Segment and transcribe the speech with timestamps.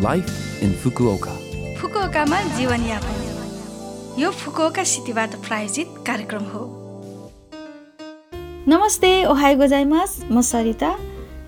[0.00, 1.34] Life in Fukuoka
[1.76, 6.64] फुकुओकामा जीवनयापन यो Fukuoka सिटीबाट प्रायोजित कार्यक्रम हो
[8.68, 10.90] नमस्ते ओहाई गोजाइमास म सरिता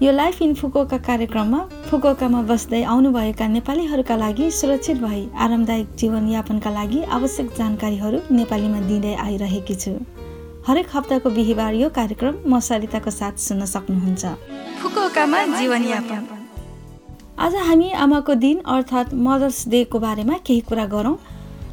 [0.02, 7.02] यो लाइफ इन फुकुओका कार्यक्रममा फुकुओकामा बस्दै आउनुभएका नेपालीहरूका लागि सुरक्षित भई आरामदायक जीवनयापनका लागि
[7.18, 9.94] आवश्यक जानकारीहरू नेपालीमा दिँदै आइरहेकी छु
[10.68, 14.34] हरेक हप्ताको बिहिबार यो कार्यक्रम म सरिताको साथ सुन्न सक्नुहुन्छ
[14.82, 16.37] फुकुओकामा जीवनयापन
[17.38, 21.14] आज हामी आमाको दिन अर्थात् मदर्स डेको बारेमा केही कुरा गरौँ।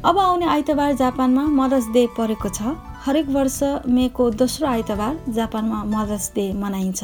[0.06, 6.30] अब आउने आइतबार जापानमा मदर्स डे परेको छ। हरेक वर्ष मेको दोस्रो आइतबार जापानमा मदर्स
[6.34, 7.02] डे मनाइन्छ।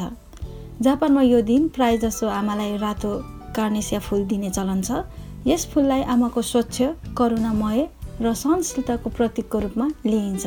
[0.81, 3.11] जापानमा यो दिन प्राय जसो आमालाई रातो
[3.51, 5.03] कार्नेसिया फुल दिने चलन छ।
[5.43, 6.81] यस फुललाई आमाको स्वच्छ
[7.19, 7.87] करुणामय
[8.21, 10.45] र सहनशीलताको प्रतीकको रूपमा लिइन्छ।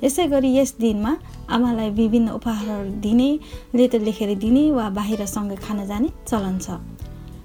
[0.00, 1.16] यसै गरी यस दिनमा
[1.52, 3.30] आमालाई विभिन्न उपहारहरू दिने
[3.76, 6.80] लेटर लेखेर दिने वा बाहिरसँगै खान जाने चलन छ।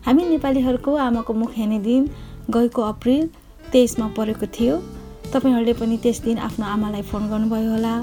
[0.07, 2.03] हामी नेपालीहरूको आमाको मुख हेर्ने दिन
[2.49, 3.25] गएको अप्रिल
[3.71, 4.75] तेइसमा परेको थियो।
[5.33, 7.95] तपाईँहरूले पनि त्यस दिन आफ्नो आमालाई फोन गर्नुभयो होला।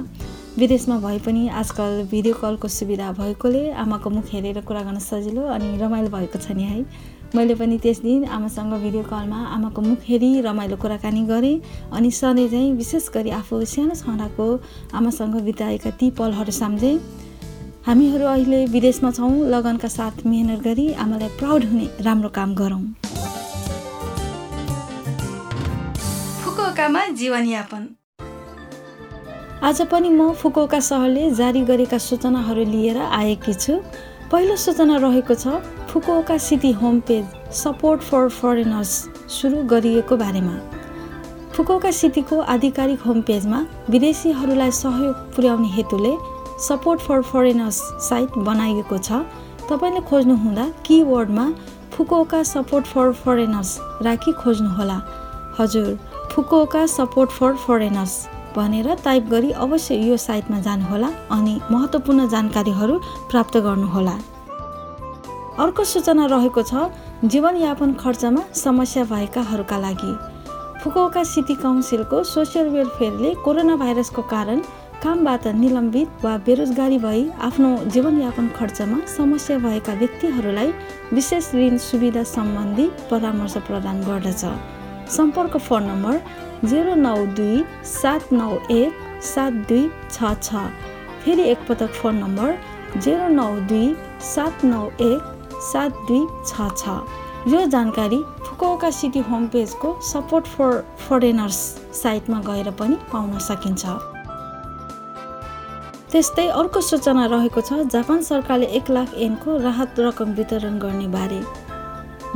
[0.58, 5.76] विदेशमा भए पनि आजकल भिडियो कलको सुविधा भएकोले आमाको मुख हेरेर कुरा गर्न सजिलो अनि
[5.80, 6.84] रमाइलो भएको छ नि है।
[7.34, 11.56] मैले पनि त्यस दिन आमासँग भिडियो कलमा आमाको मुख हेरी रमाइलो कुराकानी गरेँ
[11.88, 14.52] अनि सधैँ चाहिँ विशेष गरी आफू सानो छँडाको
[14.92, 16.98] आमासँग बिताएका ती पलहरू सम्झेँ।
[17.86, 22.80] हामीहरू अहिले विदेशमा छौँ लगनका साथ मेहनत गरी आमालाई प्राउड हुने राम्रो काम गरौँ।
[26.44, 27.82] फुकुकामा जीवनयापन।
[29.62, 33.76] आज पनि म फुकुका सहरले जारी गरेका सूचनाहरू लिएर आएकी छु।
[34.32, 35.60] पहिलो सूचना रहेको छ
[35.92, 37.24] Fukuoka city home page
[37.54, 38.92] support for foreigners
[39.30, 40.56] सुरु गरिएको बारेमा।
[41.52, 46.14] फुकुका सिटीको आधिकारिक होम पेजमा विदेशीहरूलाई सहयोग पुर्याउने हेतुले
[46.60, 49.24] सपोर्ट फर फरेनर्स साइट बनाइएको छ।
[49.68, 51.46] तपाईँले खोज्नुहुँदा किवर्डमा
[51.92, 55.00] फुकोका सपोर्ट फर फरेनर्स राखी खोज्नुहोला।
[55.58, 55.94] हजुर
[56.32, 58.14] फुकोका सपोर्ट फर फरेनर्स
[58.56, 62.98] भनेर टाइप गरी अवश्य यो साइटमा जानुहोला अनि महत्त्वपूर्ण जानकारीहरू
[63.30, 64.16] प्राप्त गर्नुहोला।
[65.58, 66.90] अर्को सूचना रहेको छ
[67.24, 70.14] जीवनयापन खर्चमा समस्या भएकाहरूका लागि।
[70.82, 74.62] फुकोका सिटी काउन्सिलको सोसियल वेलफेयरले कोरोना भाइरसको कारण
[75.04, 80.70] कामबाट निलम्बित वा बेरोजगारी भई आफ्नो जीवनयापन खर्चमा समस्या भएका व्यक्तिहरूलाई
[81.12, 84.44] विशेष ऋण सुविधा सम्बन्धी परामर्श प्रदान गर्दछ।
[85.16, 86.20] सम्पर्क फोन नम्बर
[86.64, 90.64] जेरो नौ दुई सात नौ एक सात दुई छ छ।
[91.24, 92.56] फेरि एकपटक फोन नम्बर
[93.00, 93.94] जेरो नौ दुई
[94.32, 96.98] सात नौ एक सात दुई छ छ।
[97.52, 101.62] यो जानकारी फुकुका सिटी होम पेजको सपोर्ट फर फरेनर्स
[102.02, 104.13] साइटमा गएर पनि पाउन सकिन्छ।
[106.14, 111.38] त्यस्तै अर्को सूचना रहेको छ जापान सरकारले एक लाख एनको राहत रकम वितरण गर्ने बारे।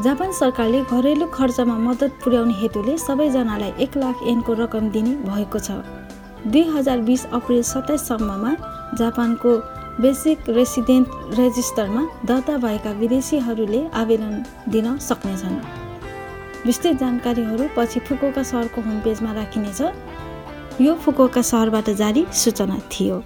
[0.04, 5.70] जापान सरकारले घरेलु खर्चमा मद्दत पुर्याउने हेतुले सबैजनालाई एक लाख एनको रकम दिने भएको छ।
[6.48, 8.52] दुई हजार बिस अप्रिल सत्ताइससम्ममा
[8.98, 9.54] जापानको
[10.02, 14.44] बेसिक रेसिडेन्ट रेजिस्टरमा दर्ता भएका विदेशीहरूले आवेदन
[14.74, 15.56] दिन सक्नेछन्।
[16.66, 19.80] विस्तृत जानकारीहरू पछि फुकोका सहरको होम पेजमा राखिनेछ।
[20.82, 23.24] यो फुकोका सहरबाट जारी सूचना थियो।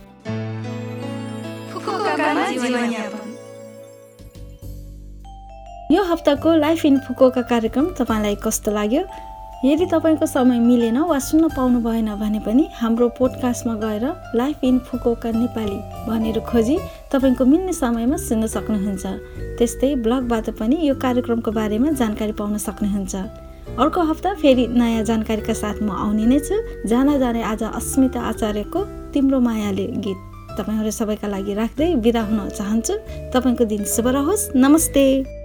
[5.93, 9.03] यो हप्ताको लाइफ इन फुकोका कार्यक्रम तपाईँलाई कस्तो लाग्यो?
[9.65, 14.79] यदि तपाईँको समय मिलेन वा सुन्न पाउनु भएन भने पनि हाम्रो पोडकास्टमा गएर लाइफ इन
[14.79, 16.79] फुकोका नेपाली भनेर खोजी
[17.13, 19.05] तपाईँको मिल्ने समयमा सुन्न सक्नुहुन्छ।
[19.59, 23.15] त्यस्तै ब्लगबाट पनि यो कार्यक्रमको बारेमा जानकारी पाउन सक्नुहुन्छ।
[23.79, 26.55] अर्को हप्ता फेरि नयाँ जानकारीका साथ म आउने नै छु।
[26.87, 28.81] जान जाने आज अस्मिता आचार्यको
[29.13, 32.95] तिम्रो मायाले गीत। तपाईँहरू सबैका लागि राख्दै बिदा हुन चाहन्छु।
[33.33, 35.42] तपाईँको दिन शुभ रहोस्। नमस्ते।